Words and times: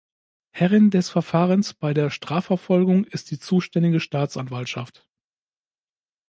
Herrin 0.49 0.89
des 0.89 1.09
Verfahrens 1.11 1.75
bei 1.75 1.93
der 1.93 2.09
Strafverfolgung 2.09 3.03
ist 3.05 3.29
die 3.29 3.37
zuständige 3.37 3.99
Staatsanwaltschaft. 3.99 5.07